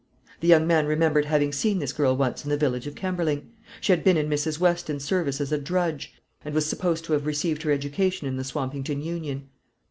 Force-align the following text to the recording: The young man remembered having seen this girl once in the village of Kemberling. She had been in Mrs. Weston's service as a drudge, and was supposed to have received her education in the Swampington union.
The 0.39 0.47
young 0.47 0.65
man 0.65 0.87
remembered 0.87 1.25
having 1.25 1.53
seen 1.53 1.77
this 1.77 1.93
girl 1.93 2.17
once 2.17 2.43
in 2.43 2.49
the 2.49 2.57
village 2.57 2.87
of 2.87 2.95
Kemberling. 2.95 3.51
She 3.79 3.91
had 3.91 4.03
been 4.03 4.17
in 4.17 4.31
Mrs. 4.31 4.59
Weston's 4.59 5.05
service 5.05 5.39
as 5.39 5.51
a 5.51 5.59
drudge, 5.59 6.15
and 6.43 6.55
was 6.55 6.65
supposed 6.65 7.05
to 7.05 7.13
have 7.13 7.27
received 7.27 7.61
her 7.61 7.71
education 7.71 8.25
in 8.27 8.35
the 8.35 8.43
Swampington 8.43 9.03
union. 9.03 9.49